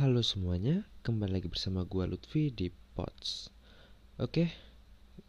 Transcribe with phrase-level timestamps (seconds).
[0.00, 3.52] Halo semuanya, kembali lagi bersama gua Lutfi di Pots.
[4.16, 4.48] Oke,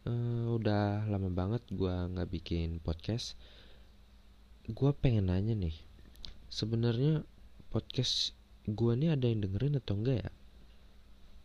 [0.07, 3.36] eh, udah lama banget gua nggak bikin podcast.
[4.71, 5.76] Gua pengen nanya nih,
[6.47, 7.28] sebenarnya
[7.76, 8.32] podcast
[8.64, 10.32] gua nih ada yang dengerin atau enggak ya?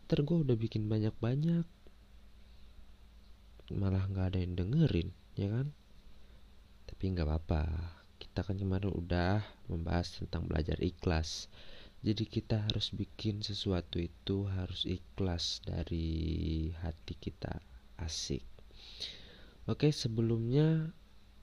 [0.07, 1.67] Ntar gua udah bikin banyak-banyak,
[3.75, 5.75] malah nggak ada yang dengerin, ya kan?
[6.87, 7.63] Tapi nggak apa-apa,
[8.35, 11.47] kita kan kemarin udah membahas tentang belajar ikhlas.
[12.03, 17.63] Jadi kita harus bikin sesuatu itu harus ikhlas dari hati kita
[17.95, 18.43] asik.
[19.71, 20.91] Oke sebelumnya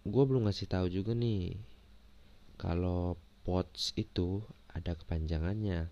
[0.05, 1.57] gue belum ngasih tahu juga nih
[2.61, 3.17] kalau
[3.49, 5.89] POTS itu ada kepanjangannya.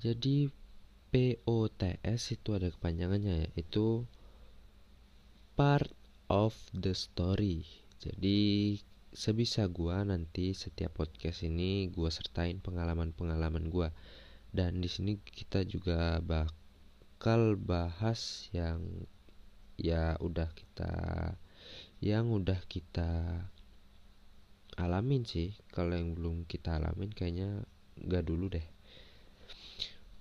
[0.00, 0.48] Jadi
[1.12, 4.08] POTS itu ada kepanjangannya yaitu
[5.52, 5.92] part
[6.32, 8.80] of the story jadi
[9.12, 13.92] sebisa gua nanti setiap podcast ini gua sertain pengalaman-pengalaman gua.
[14.48, 19.04] Dan di sini kita juga bakal bahas yang
[19.76, 20.92] ya udah kita
[22.00, 23.44] yang udah kita
[24.80, 25.52] alamin sih.
[25.68, 27.68] Kalau yang belum kita alamin kayaknya
[28.00, 28.64] nggak dulu deh.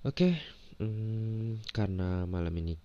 [0.04, 0.36] Oke
[0.84, 2.76] hmm, karena malam ini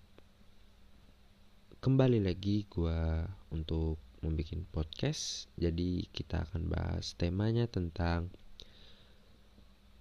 [1.83, 5.45] kembali lagi gua untuk membuat podcast.
[5.55, 8.33] Jadi kita akan bahas temanya tentang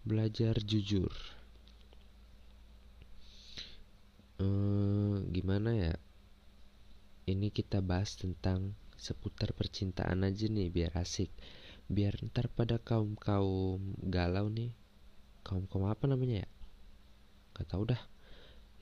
[0.05, 1.13] belajar jujur.
[4.41, 5.95] Hmm, gimana ya?
[7.25, 11.33] Ini kita bahas tentang seputar percintaan aja nih biar asik.
[11.89, 14.73] Biar ntar pada kaum kaum galau nih,
[15.45, 16.49] kaum kaum apa namanya ya?
[17.55, 18.03] Gak tau dah.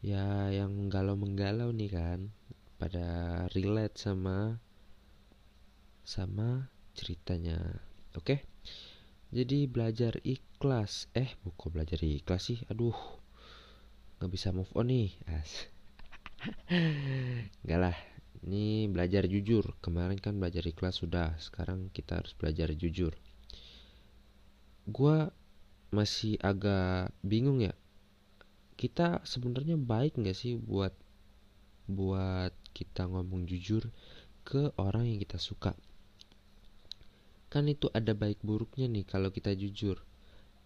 [0.03, 2.21] Ya yang galau menggalau nih kan,
[2.83, 3.07] pada
[3.55, 4.59] relate sama
[6.03, 7.59] sama ceritanya.
[8.19, 8.45] Oke?
[9.33, 11.09] Jadi belajar ikhlas.
[11.17, 12.61] Eh buku belajar ikhlas sih.
[12.69, 12.95] Aduh
[14.21, 15.17] nggak bisa move on nih.
[15.25, 15.67] As.
[17.65, 17.97] Enggak lah.
[18.43, 19.79] Ini belajar jujur.
[19.81, 21.39] Kemarin kan belajar ikhlas sudah.
[21.41, 23.15] Sekarang kita harus belajar jujur.
[24.85, 25.31] Gua
[25.95, 27.73] masih agak bingung ya.
[28.77, 30.93] Kita sebenarnya baik nggak sih buat
[31.87, 33.91] buat kita ngomong jujur
[34.43, 35.77] ke orang yang kita suka
[37.53, 40.01] kan itu ada baik buruknya nih kalau kita jujur.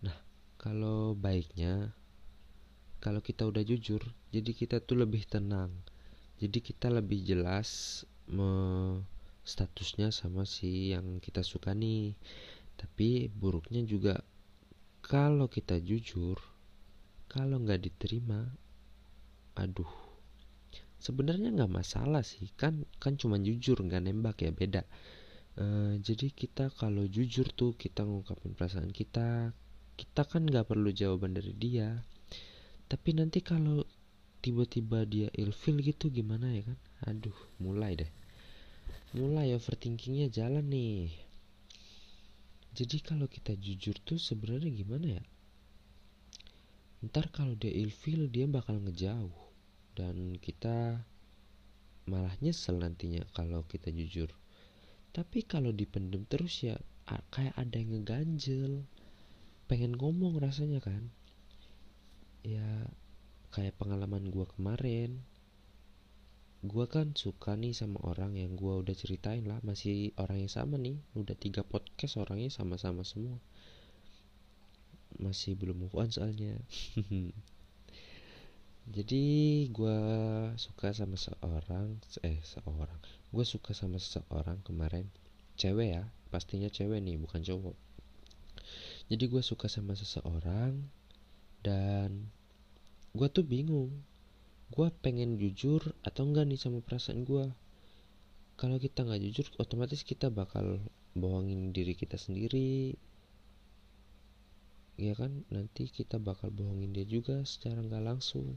[0.06, 0.14] Nah
[0.54, 1.90] kalau baiknya
[3.02, 3.98] kalau kita udah jujur
[4.30, 5.74] jadi kita tuh lebih tenang.
[6.38, 8.46] Jadi kita lebih jelas me
[9.42, 12.14] statusnya sama si yang kita suka nih.
[12.78, 14.22] Tapi buruknya juga
[15.02, 16.38] kalau kita jujur
[17.26, 18.46] kalau nggak diterima
[19.58, 19.90] aduh
[21.02, 22.46] sebenarnya nggak masalah sih.
[22.54, 24.86] Kan kan cuma jujur nggak nembak ya beda
[25.56, 29.56] Uh, jadi kita kalau jujur tuh kita ngungkapin perasaan kita,
[29.96, 32.04] kita kan nggak perlu jawaban dari dia.
[32.86, 33.80] Tapi nanti kalau
[34.44, 36.78] tiba-tiba dia ilfil gitu gimana ya kan?
[37.08, 38.10] Aduh, mulai deh.
[39.16, 41.08] Mulai overthinkingnya jalan nih.
[42.76, 45.24] Jadi kalau kita jujur tuh sebenarnya gimana ya?
[47.00, 49.32] Ntar kalau dia ilfil dia bakal ngejauh
[49.96, 51.00] dan kita
[52.04, 54.28] malah nyesel nantinya kalau kita jujur
[55.16, 56.76] tapi kalau dipendem terus ya
[57.32, 58.84] kayak ada yang ngeganjel.
[59.64, 61.08] Pengen ngomong rasanya kan.
[62.44, 62.92] Ya
[63.56, 65.24] kayak pengalaman gua kemarin.
[66.60, 69.56] Gua kan suka nih sama orang yang gua udah ceritain lah.
[69.64, 71.00] Masih orang yang sama nih.
[71.16, 73.40] Udah tiga podcast orangnya sama-sama semua.
[75.16, 76.60] Masih belum move on soalnya.
[78.86, 79.98] Jadi gue
[80.54, 83.02] suka sama seorang eh seorang
[83.36, 85.04] gue suka sama seseorang kemarin.
[85.60, 87.76] Cewek ya pastinya cewek nih bukan cowok.
[89.12, 90.88] Jadi gue suka sama seseorang
[91.60, 92.32] dan
[93.12, 93.92] gue tuh bingung
[94.72, 97.52] gue pengen jujur atau enggak nih sama perasaan gue
[98.56, 100.80] kalau kita nggak jujur otomatis kita bakal
[101.12, 102.96] bohongin diri kita sendiri.
[104.96, 105.44] Ya kan?
[105.52, 108.56] Nanti kita bakal bohongin dia juga secara nggak langsung.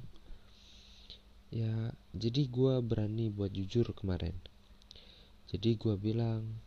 [1.51, 4.39] Ya jadi gue berani buat jujur kemarin
[5.49, 6.61] jadi gue bilang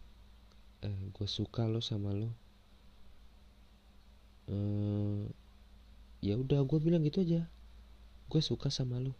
[0.82, 2.34] eh gue suka lo sama lo.
[4.50, 5.22] Eh,
[6.18, 7.46] ya udah gue bilang gitu aja.
[8.26, 9.14] Gue suka sama lo.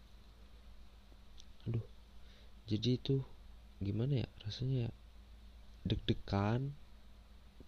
[1.63, 1.87] Aduh
[2.67, 3.23] jadi itu
[3.79, 4.91] gimana ya rasanya ya?
[5.87, 6.75] Deg-degan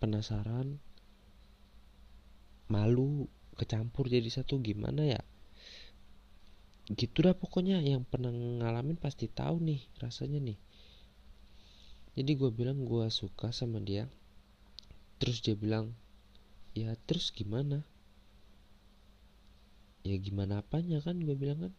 [0.03, 0.83] penasaran
[2.67, 4.59] malu kecampur jadi satu.
[4.59, 5.23] Gimana ya?
[6.91, 10.59] Gitu dah pokoknya yang pernah ngalamin pasti tahu nih rasanya nih
[12.15, 14.07] jadi gue bilang gue suka sama dia.
[15.19, 15.91] Terus dia bilang
[16.71, 17.83] ya terus gimana?
[20.07, 21.19] Ya gimana apanya kan?
[21.19, 21.73] gue bilang kan.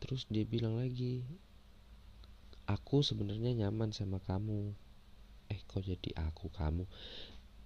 [0.00, 1.28] Terus dia bilang lagi
[2.64, 4.72] aku sebenarnya nyaman sama kamu.
[5.52, 6.88] Eh kok jadi aku kamu?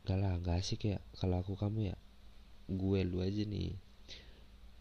[0.03, 1.97] Gak lah gak asik ya kalau aku kamu ya
[2.67, 3.79] gue lu aja nih.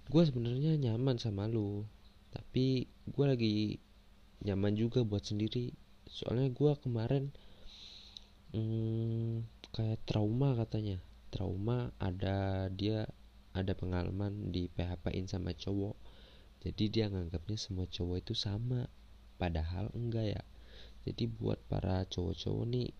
[0.09, 1.85] Gue sebenarnya nyaman sama lu
[2.33, 3.77] tapi gue lagi
[4.41, 5.77] nyaman juga buat sendiri
[6.11, 7.31] soalnya gue kemarin
[8.51, 10.99] hmm, kayak trauma katanya.
[11.31, 13.07] Trauma ada dia
[13.55, 15.95] ada pengalaman di PHP-in sama cowok.
[16.61, 18.91] Jadi dia nganggapnya semua cowok itu sama
[19.39, 20.43] padahal enggak ya.
[21.07, 22.93] Jadi buat para cowok-cowok nih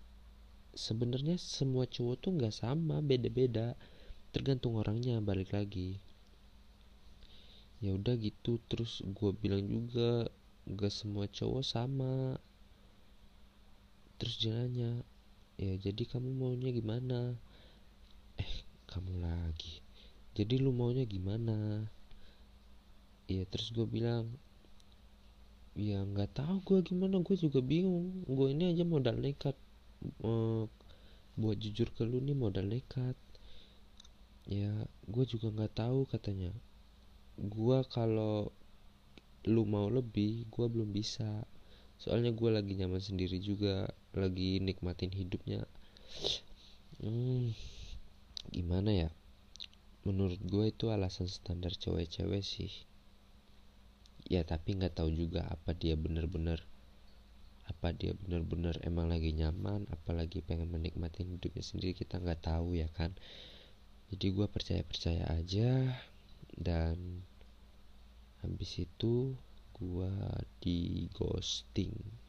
[0.73, 3.75] sebenarnya semua cowok tuh nggak sama beda-beda.
[4.31, 5.99] Tergantung orangnya balik lagi.
[7.83, 10.31] Ya udah gitu terus gue bilang juga
[10.69, 12.37] gak semua cowok sama
[14.21, 15.01] terus dia nanya
[15.57, 17.33] ya jadi kamu maunya gimana?
[18.38, 18.53] Eh
[18.85, 19.81] kamu lagi.
[20.38, 21.89] Jadi lu maunya gimana?
[23.25, 24.29] Ya terus gue bilang
[25.73, 27.18] ya nggak tahu gue gimana.
[27.25, 28.21] Gue juga bingung.
[28.29, 29.57] Gue ini aja modal nekat.
[30.21, 30.69] Uh,
[31.33, 33.17] buat jujur ke lu nih modal nekat.
[34.45, 36.53] Ya gue juga nggak tahu katanya.
[37.41, 38.53] Gue kalau
[39.50, 41.41] lu mau lebih gue belum bisa.
[41.97, 45.63] Soalnya gue lagi nyaman sendiri juga lagi nikmatin hidupnya.
[46.99, 47.55] Hmm,
[48.51, 49.09] gimana ya?
[50.03, 52.73] Menurut gue itu alasan standar cewek-cewek sih.
[54.27, 56.61] Ya tapi nggak tahu juga apa dia bener-bener
[57.69, 62.91] apa dia bener-bener emang lagi nyaman apalagi pengen menikmati hidupnya sendiri kita nggak tahu ya
[62.91, 63.15] kan.
[64.11, 65.95] Jadi gue percaya percaya aja.
[66.51, 67.23] Dan
[68.43, 69.33] habis itu
[69.79, 70.13] gue
[70.59, 72.20] di ghosting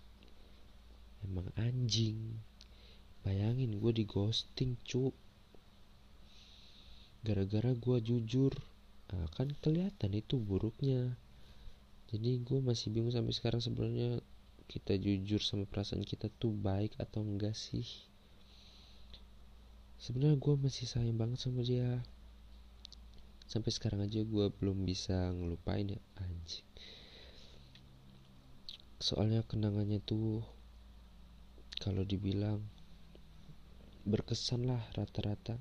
[1.26, 2.38] emang anjing.
[3.22, 5.14] Bayangin gue di ghosting cu.
[7.22, 8.50] Gara-gara gue jujur.
[9.14, 11.14] Nah, kan kelihatan itu buruknya.
[12.10, 14.20] Jadi gue masih bingung sampai sekarang sebenarnya
[14.66, 17.86] kita jujur sama perasaan kita tuh baik atau enggak sih.
[20.02, 22.02] Sebenarnya gue masih sayang banget sama dia.
[23.46, 26.66] Sampai sekarang aja gue belum bisa ngelupain ya anjing.
[28.98, 30.42] Soalnya kenangannya tuh
[31.82, 32.62] kalau dibilang
[34.06, 35.58] berkesan lah rata-rata.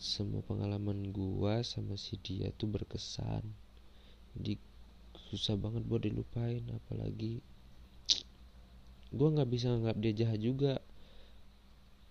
[0.00, 3.44] Semua pengalaman gua sama si dia tuh berkesan.
[4.32, 4.56] Jadi
[5.28, 7.44] susah banget buat dilupain apalagi
[9.12, 10.80] gua nggak bisa nganggap dia jahat juga.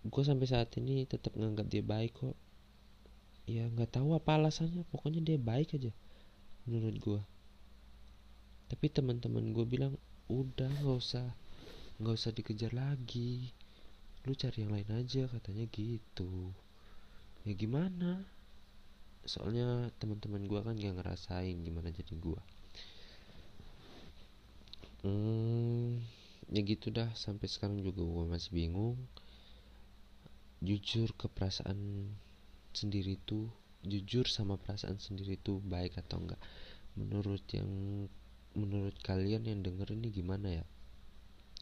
[0.05, 2.37] Gua sampai saat ini tetap nganggap dia baik kok.
[3.49, 5.89] Ya nggak tahu apa alasannya pokoknya dia baik aja
[6.69, 7.21] menurut gua.
[8.69, 9.97] Tapi teman-teman gue bilang
[10.29, 11.33] udah nggak usah
[12.03, 13.55] nggak usah dikejar lagi.
[14.27, 16.51] Lu cari yang lain aja katanya gitu.
[17.47, 18.27] Ya gimana?
[19.23, 22.41] Soalnya teman-teman gue kan gak ngerasain gimana jadi gue
[25.07, 26.03] hmm,
[26.51, 27.07] ya gitu dah.
[27.15, 28.99] Sampai sekarang juga gue masih bingung.
[30.63, 32.11] Jujur ke perasaan
[32.73, 33.47] sendiri tuh
[33.83, 36.39] jujur sama perasaan sendiri tuh baik atau enggak
[36.95, 37.67] menurut yang
[38.55, 40.65] menurut kalian yang denger ini gimana ya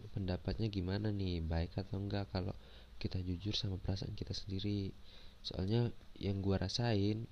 [0.10, 1.46] pendapatnya gimana nih?
[1.46, 2.58] Baik atau enggak kalau
[2.98, 4.90] kita jujur sama perasaan kita sendiri?
[5.42, 7.26] Soalnya yang gue rasain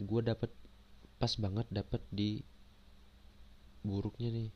[0.00, 0.48] gue dapet
[1.20, 2.40] pas banget dapet di
[3.84, 4.50] buruknya nih.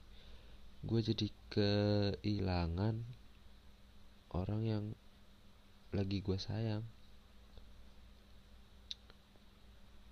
[0.85, 3.05] Gue jadi kehilangan
[4.33, 4.85] orang yang
[5.93, 6.85] lagi gue sayang.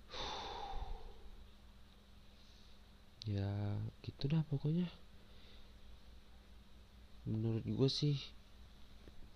[3.23, 4.83] Ya gitu dah pokoknya
[7.23, 8.19] menurut gue sih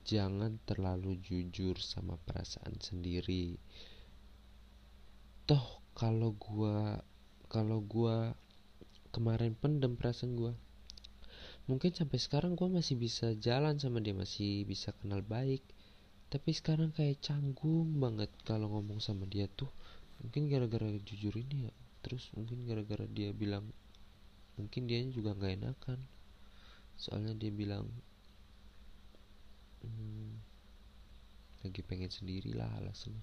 [0.08, 3.60] jangan terlalu jujur sama perasaan sendiri.
[5.48, 6.78] Toh kalau gue
[7.48, 8.36] kalau gue
[9.16, 10.54] kemarin pendem perasaan gue
[11.68, 15.64] mungkin sampai sekarang gue masih bisa jalan sama dia masih bisa kenal baik.
[16.28, 19.72] Tapi sekarang kayak canggung banget kalau ngomong sama dia tuh.
[20.20, 21.76] Mungkin gara-gara jujur ini ya
[22.08, 23.68] terus mungkin gara-gara dia bilang
[24.56, 26.00] mungkin dia juga nggak enakan
[26.98, 27.86] soalnya dia bilang
[29.86, 30.34] hmm,
[31.64, 33.22] lagi pengen sendiri lah alasannya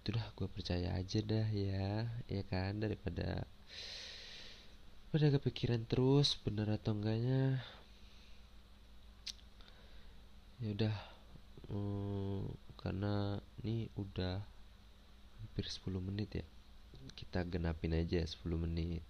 [0.00, 2.80] itu dah gue percaya aja dah ya ya kan?
[2.80, 3.44] Daripada
[5.12, 7.60] pada kepikiran terus bener atau enggaknya.
[10.64, 10.96] Ya udah
[11.68, 12.48] hmm,
[12.80, 14.40] karena ini udah
[15.44, 16.46] hampir 10 menit ya.
[17.12, 19.04] Kita genapin aja 10 menit.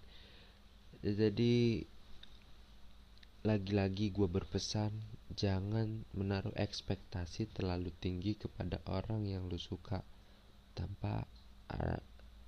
[0.99, 1.87] Jadi
[3.41, 4.93] lagi-lagi gue berpesan
[5.33, 10.05] jangan menaruh ekspektasi terlalu tinggi kepada orang yang lu suka
[10.77, 11.25] tanpa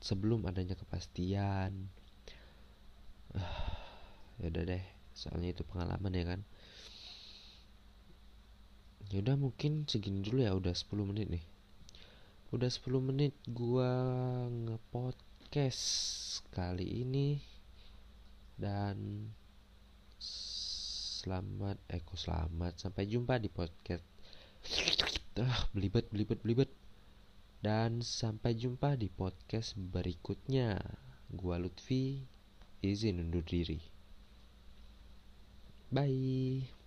[0.03, 1.89] sebelum adanya kepastian.
[4.41, 4.81] Ya udah deh
[5.13, 6.41] soalnya itu pengalaman ya kan.
[9.13, 11.45] Ya udah mungkin segini dulu ya udah 10 menit nih.
[12.49, 13.93] Udah 10 menit gua
[14.49, 15.85] ngepodcast
[16.49, 17.37] kali ini.
[18.57, 19.29] Dan
[21.23, 22.75] selamat eh kok selamat?
[22.75, 24.03] Sampai jumpa di podcast.
[25.39, 26.67] Ah belibet belibet belibet.
[27.63, 30.75] Dan sampai jumpa di podcast berikutnya.
[31.31, 32.19] Gua Lutfi
[32.83, 33.79] izin undur diri.
[35.87, 36.82] Bye